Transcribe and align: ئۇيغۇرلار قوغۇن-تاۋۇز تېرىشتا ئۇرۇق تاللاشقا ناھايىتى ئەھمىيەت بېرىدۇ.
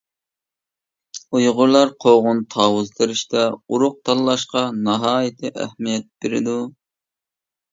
ئۇيغۇرلار 1.39 1.91
قوغۇن-تاۋۇز 2.05 2.89
تېرىشتا 3.01 3.45
ئۇرۇق 3.67 4.01
تاللاشقا 4.09 4.65
ناھايىتى 4.89 5.53
ئەھمىيەت 5.67 6.09
بېرىدۇ. 6.25 6.57